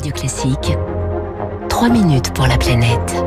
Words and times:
Radio 0.00 0.14
Classique. 0.14 0.78
3 1.68 1.88
minutes 1.90 2.32
pour 2.32 2.46
la 2.46 2.56
planète. 2.56 3.22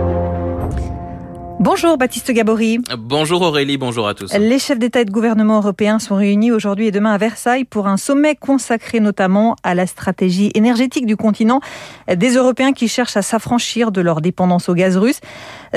Bonjour 1.59 1.99
Baptiste 1.99 2.31
Gabory. 2.31 2.79
Bonjour 2.97 3.43
Aurélie, 3.43 3.77
bonjour 3.77 4.07
à 4.07 4.15
tous. 4.15 4.33
Les 4.33 4.57
chefs 4.57 4.79
d'État 4.79 5.01
et 5.01 5.05
de 5.05 5.11
gouvernement 5.11 5.57
européens 5.57 5.99
sont 5.99 6.15
réunis 6.15 6.51
aujourd'hui 6.51 6.87
et 6.87 6.91
demain 6.91 7.11
à 7.11 7.19
Versailles 7.19 7.63
pour 7.63 7.85
un 7.85 7.97
sommet 7.97 8.35
consacré 8.35 8.99
notamment 8.99 9.55
à 9.61 9.75
la 9.75 9.85
stratégie 9.85 10.49
énergétique 10.55 11.05
du 11.05 11.15
continent 11.15 11.59
des 12.11 12.31
Européens 12.37 12.73
qui 12.73 12.87
cherchent 12.87 13.17
à 13.17 13.21
s'affranchir 13.21 13.91
de 13.91 14.01
leur 14.01 14.19
dépendance 14.19 14.67
au 14.67 14.73
gaz 14.73 14.97
russe. 14.97 15.19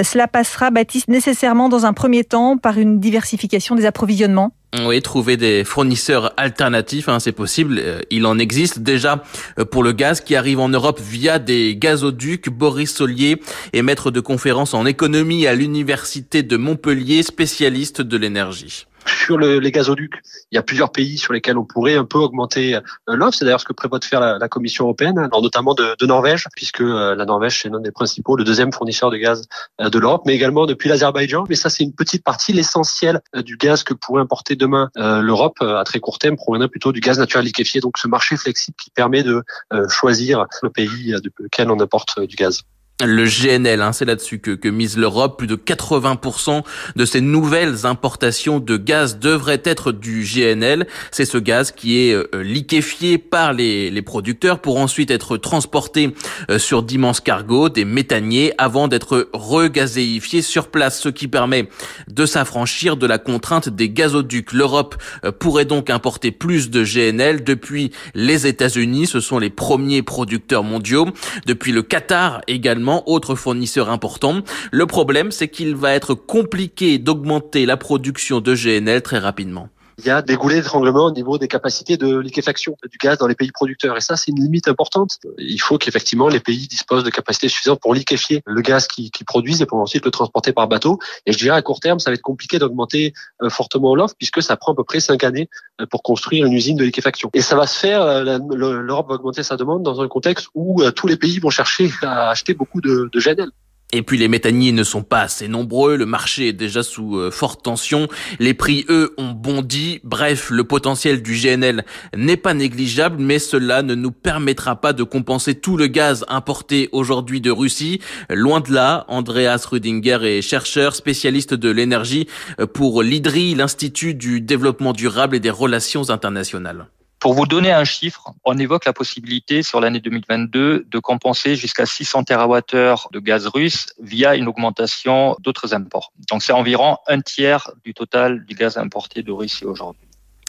Cela 0.02 0.28
passera, 0.28 0.70
Baptiste, 0.70 1.08
nécessairement 1.08 1.68
dans 1.68 1.84
un 1.84 1.92
premier 1.92 2.24
temps 2.24 2.56
par 2.56 2.78
une 2.78 3.00
diversification 3.00 3.74
des 3.74 3.84
approvisionnements 3.84 4.52
oui, 4.84 5.00
trouver 5.02 5.36
des 5.36 5.64
fournisseurs 5.64 6.32
alternatifs, 6.36 7.08
hein, 7.08 7.20
c'est 7.20 7.32
possible. 7.32 7.78
Euh, 7.78 8.00
il 8.10 8.26
en 8.26 8.38
existe 8.38 8.80
déjà 8.80 9.22
euh, 9.58 9.64
pour 9.64 9.82
le 9.82 9.92
gaz 9.92 10.20
qui 10.20 10.36
arrive 10.36 10.60
en 10.60 10.68
Europe 10.68 11.00
via 11.00 11.38
des 11.38 11.76
gazoducs. 11.76 12.48
Boris 12.48 12.94
Solier 12.94 13.40
est 13.72 13.82
maître 13.82 14.10
de 14.10 14.20
conférence 14.20 14.74
en 14.74 14.86
économie 14.86 15.46
à 15.46 15.54
l'université 15.54 16.42
de 16.42 16.56
Montpellier, 16.56 17.22
spécialiste 17.22 18.02
de 18.02 18.16
l'énergie 18.16 18.86
sur 19.26 19.38
le, 19.38 19.58
les 19.58 19.72
gazoducs, 19.72 20.22
il 20.52 20.54
y 20.54 20.58
a 20.58 20.62
plusieurs 20.62 20.92
pays 20.92 21.18
sur 21.18 21.32
lesquels 21.32 21.58
on 21.58 21.64
pourrait 21.64 21.96
un 21.96 22.04
peu 22.04 22.18
augmenter 22.18 22.76
euh, 22.76 22.80
l'offre. 23.08 23.36
C'est 23.36 23.44
d'ailleurs 23.44 23.60
ce 23.60 23.64
que 23.64 23.72
prévoit 23.72 23.98
de 23.98 24.04
faire 24.04 24.20
la, 24.20 24.48
Commission 24.48 24.84
européenne, 24.84 25.28
notamment 25.42 25.74
de, 25.74 25.96
de 25.98 26.06
Norvège, 26.06 26.46
puisque 26.54 26.80
euh, 26.80 27.16
la 27.16 27.24
Norvège 27.24 27.62
c'est 27.62 27.68
l'un 27.68 27.80
des 27.80 27.90
principaux, 27.90 28.36
le 28.36 28.44
deuxième 28.44 28.72
fournisseur 28.72 29.10
de 29.10 29.16
gaz 29.16 29.48
euh, 29.80 29.90
de 29.90 29.98
l'Europe, 29.98 30.22
mais 30.26 30.34
également 30.34 30.64
depuis 30.66 30.88
l'Azerbaïdjan. 30.88 31.44
Mais 31.48 31.56
ça, 31.56 31.68
c'est 31.68 31.82
une 31.82 31.92
petite 31.92 32.22
partie. 32.22 32.52
L'essentiel 32.52 33.20
du 33.34 33.56
gaz 33.56 33.82
que 33.82 33.94
pourrait 33.94 34.22
importer 34.22 34.54
demain 34.54 34.90
l'Europe 34.96 35.60
à 35.60 35.82
très 35.84 35.98
court 35.98 36.18
terme 36.18 36.36
proviendrait 36.36 36.68
plutôt 36.68 36.92
du 36.92 37.00
gaz 37.00 37.18
naturel 37.18 37.44
liquéfié. 37.44 37.80
Donc, 37.80 37.98
ce 37.98 38.06
marché 38.06 38.36
flexible 38.36 38.76
qui 38.80 38.90
permet 38.90 39.24
de 39.24 39.42
choisir 39.88 40.46
le 40.62 40.70
pays 40.70 41.14
duquel 41.40 41.70
on 41.70 41.80
importe 41.80 42.20
du 42.20 42.36
gaz 42.36 42.62
le 43.04 43.26
GNL, 43.26 43.82
hein, 43.82 43.92
c'est 43.92 44.06
là-dessus 44.06 44.38
que, 44.38 44.52
que, 44.52 44.68
mise 44.68 44.96
l'Europe. 44.96 45.36
Plus 45.36 45.46
de 45.46 45.56
80% 45.56 46.62
de 46.96 47.04
ces 47.04 47.20
nouvelles 47.20 47.84
importations 47.84 48.58
de 48.58 48.78
gaz 48.78 49.18
devraient 49.18 49.60
être 49.64 49.92
du 49.92 50.24
GNL. 50.24 50.86
C'est 51.10 51.26
ce 51.26 51.36
gaz 51.36 51.72
qui 51.72 51.98
est 51.98 52.14
euh, 52.14 52.26
liquéfié 52.42 53.18
par 53.18 53.52
les, 53.52 53.90
les, 53.90 54.00
producteurs 54.00 54.60
pour 54.60 54.78
ensuite 54.78 55.10
être 55.10 55.36
transporté 55.36 56.14
euh, 56.50 56.58
sur 56.58 56.82
d'immenses 56.82 57.20
cargos, 57.20 57.68
des 57.68 57.84
méthaniers, 57.84 58.54
avant 58.56 58.88
d'être 58.88 59.28
regazéifié 59.34 60.40
sur 60.40 60.68
place, 60.68 60.98
ce 60.98 61.10
qui 61.10 61.28
permet 61.28 61.68
de 62.08 62.24
s'affranchir 62.24 62.96
de 62.96 63.06
la 63.06 63.18
contrainte 63.18 63.68
des 63.68 63.90
gazoducs. 63.90 64.54
L'Europe 64.54 64.96
euh, 65.24 65.32
pourrait 65.32 65.66
donc 65.66 65.90
importer 65.90 66.30
plus 66.30 66.70
de 66.70 66.82
GNL 66.82 67.44
depuis 67.44 67.90
les 68.14 68.46
États-Unis. 68.46 69.06
Ce 69.06 69.20
sont 69.20 69.38
les 69.38 69.50
premiers 69.50 70.02
producteurs 70.02 70.64
mondiaux. 70.64 71.08
Depuis 71.44 71.72
le 71.72 71.82
Qatar 71.82 72.40
également 72.46 72.85
autre 73.06 73.34
fournisseur 73.34 73.90
important. 73.90 74.40
Le 74.70 74.86
problème, 74.86 75.30
c'est 75.30 75.48
qu'il 75.48 75.74
va 75.76 75.92
être 75.92 76.14
compliqué 76.14 76.98
d'augmenter 76.98 77.66
la 77.66 77.76
production 77.76 78.40
de 78.40 78.54
GNL 78.54 79.02
très 79.02 79.18
rapidement 79.18 79.68
il 79.98 80.06
y 80.06 80.10
a 80.10 80.20
des 80.20 80.36
goulets 80.36 80.56
d'étranglement 80.56 81.06
au 81.06 81.10
niveau 81.10 81.38
des 81.38 81.48
capacités 81.48 81.96
de 81.96 82.18
liquéfaction 82.18 82.76
du 82.90 82.98
gaz 82.98 83.18
dans 83.18 83.26
les 83.26 83.34
pays 83.34 83.50
producteurs. 83.50 83.96
Et 83.96 84.00
ça, 84.00 84.16
c'est 84.16 84.30
une 84.30 84.42
limite 84.42 84.68
importante. 84.68 85.18
Il 85.38 85.60
faut 85.60 85.78
qu'effectivement 85.78 86.28
les 86.28 86.40
pays 86.40 86.68
disposent 86.68 87.04
de 87.04 87.10
capacités 87.10 87.48
suffisantes 87.48 87.80
pour 87.80 87.94
liquéfier 87.94 88.42
le 88.44 88.60
gaz 88.60 88.86
qu'ils 88.88 89.10
produisent 89.26 89.62
et 89.62 89.66
pour 89.66 89.78
ensuite 89.78 90.04
le 90.04 90.10
transporter 90.10 90.52
par 90.52 90.68
bateau. 90.68 90.98
Et 91.24 91.32
je 91.32 91.38
dirais 91.38 91.56
à 91.56 91.62
court 91.62 91.80
terme, 91.80 91.98
ça 91.98 92.10
va 92.10 92.14
être 92.14 92.22
compliqué 92.22 92.58
d'augmenter 92.58 93.14
euh, 93.42 93.48
fortement 93.48 93.94
l'offre 93.94 94.14
puisque 94.18 94.42
ça 94.42 94.56
prend 94.56 94.72
à 94.72 94.76
peu 94.76 94.84
près 94.84 95.00
cinq 95.00 95.24
années 95.24 95.48
euh, 95.80 95.86
pour 95.86 96.02
construire 96.02 96.44
une 96.44 96.52
usine 96.52 96.76
de 96.76 96.84
liquéfaction. 96.84 97.30
Et 97.32 97.40
ça 97.40 97.56
va 97.56 97.66
se 97.66 97.78
faire, 97.78 98.02
euh, 98.02 98.38
l'Europe 98.50 99.08
va 99.08 99.14
augmenter 99.14 99.42
sa 99.42 99.56
demande 99.56 99.82
dans 99.82 100.02
un 100.02 100.08
contexte 100.08 100.48
où 100.54 100.82
tous 100.94 101.06
les 101.06 101.16
pays 101.16 101.38
vont 101.38 101.50
chercher 101.50 101.90
à 102.02 102.30
acheter 102.30 102.52
beaucoup 102.52 102.80
de, 102.80 103.08
de 103.10 103.20
GNL. 103.20 103.50
Et 103.92 104.02
puis 104.02 104.18
les 104.18 104.26
méthaniers 104.26 104.72
ne 104.72 104.82
sont 104.82 105.04
pas 105.04 105.20
assez 105.20 105.46
nombreux, 105.46 105.96
le 105.96 106.06
marché 106.06 106.48
est 106.48 106.52
déjà 106.52 106.82
sous 106.82 107.18
euh, 107.18 107.30
forte 107.30 107.62
tension, 107.62 108.08
les 108.40 108.52
prix 108.52 108.84
eux 108.88 109.14
ont 109.16 109.30
bondi, 109.30 110.00
bref, 110.02 110.50
le 110.50 110.64
potentiel 110.64 111.22
du 111.22 111.34
GNL 111.34 111.84
n'est 112.16 112.36
pas 112.36 112.52
négligeable, 112.52 113.16
mais 113.20 113.38
cela 113.38 113.82
ne 113.82 113.94
nous 113.94 114.10
permettra 114.10 114.80
pas 114.80 114.92
de 114.92 115.04
compenser 115.04 115.54
tout 115.54 115.76
le 115.76 115.86
gaz 115.86 116.24
importé 116.28 116.88
aujourd'hui 116.90 117.40
de 117.40 117.52
Russie. 117.52 118.00
Loin 118.28 118.58
de 118.58 118.72
là, 118.72 119.04
Andreas 119.06 119.64
Rüdinger 119.70 120.18
est 120.22 120.42
chercheur 120.42 120.96
spécialiste 120.96 121.54
de 121.54 121.70
l'énergie 121.70 122.26
euh, 122.58 122.66
pour 122.66 123.04
l'IDRI, 123.04 123.54
l'Institut 123.54 124.14
du 124.14 124.40
développement 124.40 124.94
durable 124.94 125.36
et 125.36 125.40
des 125.40 125.50
relations 125.50 126.10
internationales. 126.10 126.88
Pour 127.26 127.34
vous 127.34 127.46
donner 127.46 127.72
un 127.72 127.82
chiffre, 127.82 128.32
on 128.44 128.56
évoque 128.56 128.84
la 128.84 128.92
possibilité 128.92 129.64
sur 129.64 129.80
l'année 129.80 129.98
2022 129.98 130.86
de 130.88 130.98
compenser 131.00 131.56
jusqu'à 131.56 131.84
600 131.84 132.22
TWh 132.22 133.10
de 133.10 133.18
gaz 133.18 133.48
russe 133.48 133.88
via 134.00 134.36
une 134.36 134.46
augmentation 134.46 135.34
d'autres 135.40 135.74
imports. 135.74 136.12
Donc 136.30 136.44
c'est 136.44 136.52
environ 136.52 136.98
un 137.08 137.20
tiers 137.20 137.72
du 137.84 137.94
total 137.94 138.44
du 138.44 138.54
gaz 138.54 138.78
importé 138.78 139.24
de 139.24 139.32
Russie 139.32 139.64
aujourd'hui 139.64 140.05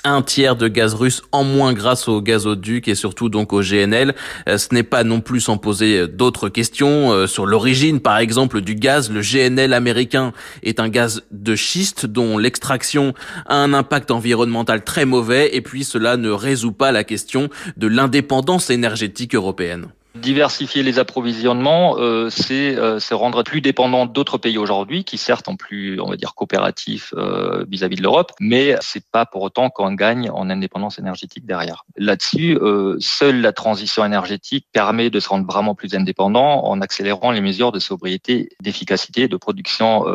un 0.10 0.22
tiers 0.22 0.56
de 0.56 0.68
gaz 0.68 0.94
russe 0.94 1.22
en 1.32 1.44
moins 1.44 1.74
grâce 1.74 2.08
au 2.08 2.22
gazoduc 2.22 2.88
et 2.88 2.96
surtout 2.96 3.30
donc 3.30 3.54
au 3.54 3.62
GNL. 3.62 4.16
Euh, 4.48 4.58
ce 4.58 4.74
n'est 4.74 4.84
pas 4.84 5.04
non 5.04 5.22
plus 5.22 5.42
sans 5.42 5.58
poser 5.58 6.00
euh, 6.00 6.08
d'autres 6.08 6.50
questions 6.50 7.12
euh, 7.12 7.28
sur 7.28 7.46
l'origine, 7.46 8.00
par 8.00 8.18
exemple, 8.18 8.62
du 8.62 8.76
gaz. 8.76 9.12
Le 9.12 9.22
GNL 9.22 9.74
américain 9.74 10.34
est 10.64 10.80
un 10.80 10.90
gaz 10.90 11.24
de 11.32 11.56
schiste 11.56 12.06
dont 12.06 12.38
l'extraction 12.38 13.14
a 13.46 13.56
un 13.56 13.74
impact 13.74 14.12
environnemental 14.12 14.84
très 14.84 15.06
mauvais 15.06 15.56
et 15.56 15.62
puis 15.62 15.84
cela 15.84 16.18
ne 16.18 16.30
résout 16.30 16.72
pas 16.72 16.92
la 16.92 17.04
question 17.04 17.50
de 17.78 17.88
l'indépendance 17.88 18.70
énergétique 18.70 19.36
européenne. 19.36 19.88
Diversifier 20.22 20.84
les 20.84 21.00
approvisionnements, 21.00 21.98
euh, 21.98 22.30
c'est 22.30 22.76
euh, 22.76 23.00
se 23.00 23.14
rendre 23.14 23.44
plus 23.44 23.62
dépendant 23.62 24.06
d'autres 24.06 24.38
pays 24.38 24.58
aujourd'hui, 24.58 25.04
qui 25.04 25.18
certes 25.18 25.48
ont 25.48 25.56
plus, 25.56 26.00
on 26.02 26.10
va 26.10 26.16
dire, 26.16 26.34
coopératifs 26.36 27.14
euh, 27.16 27.66
vis-à-vis 27.70 27.98
de 27.98 28.04
l'Europe, 28.04 28.32
mais 28.40 28.76
c'est 28.82 29.04
pas 29.12 29.26
pour 29.26 29.42
autant 29.44 29.70
qu'on 29.70 29.94
gagne 29.94 30.30
en 30.30 30.50
indépendance 30.50 31.00
énergétique 31.00 31.46
derrière. 31.46 31.86
Là-dessus, 31.98 32.58
euh, 32.62 32.98
seule 33.00 33.42
la 33.42 33.54
transition 33.54 34.04
énergétique 34.04 34.68
permet 34.72 35.10
de 35.10 35.20
se 35.20 35.30
rendre 35.30 35.46
vraiment 35.46 35.76
plus 35.76 35.96
indépendant 35.96 36.64
en 36.66 36.82
accélérant 36.82 37.32
les 37.32 37.42
mesures 37.42 37.72
de 37.72 37.80
sobriété, 37.80 38.50
d'efficacité, 38.62 39.28
de 39.28 39.38
production 39.38 40.06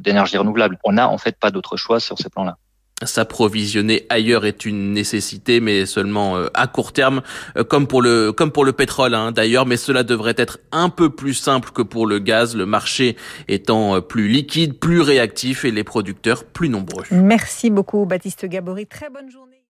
d'énergie 0.00 0.36
renouvelable. 0.36 0.78
On 0.84 0.92
n'a 0.92 1.08
en 1.08 1.18
fait 1.18 1.38
pas 1.38 1.50
d'autre 1.50 1.76
choix 1.76 2.00
sur 2.00 2.18
ce 2.18 2.28
plan-là. 2.28 2.56
S'approvisionner 3.06 4.06
ailleurs 4.08 4.44
est 4.44 4.64
une 4.64 4.92
nécessité, 4.92 5.60
mais 5.60 5.86
seulement 5.86 6.36
euh, 6.36 6.48
à 6.54 6.66
court 6.66 6.92
terme, 6.92 7.22
euh, 7.56 7.64
comme 7.64 7.86
pour 7.86 8.02
le 8.02 8.32
comme 8.32 8.52
pour 8.52 8.64
le 8.64 8.72
pétrole 8.72 9.14
hein, 9.14 9.32
d'ailleurs. 9.32 9.66
Mais 9.66 9.76
cela 9.76 10.02
devrait 10.02 10.34
être 10.36 10.58
un 10.72 10.88
peu 10.88 11.10
plus 11.10 11.34
simple 11.34 11.70
que 11.70 11.82
pour 11.82 12.06
le 12.06 12.18
gaz, 12.18 12.56
le 12.56 12.66
marché 12.66 13.16
étant 13.48 13.96
euh, 13.96 14.00
plus 14.00 14.28
liquide, 14.28 14.78
plus 14.78 15.00
réactif 15.00 15.64
et 15.64 15.70
les 15.70 15.84
producteurs 15.84 16.44
plus 16.44 16.68
nombreux. 16.68 17.04
Merci 17.10 17.70
beaucoup, 17.70 18.04
Baptiste 18.06 18.46
Gabory. 18.46 18.86
Très 18.86 19.10
bonne 19.10 19.30
journée. 19.30 19.51